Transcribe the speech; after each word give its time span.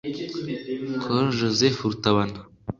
Col 1.05 1.27
Joseph 1.37 1.79
Rutabana 1.85 2.39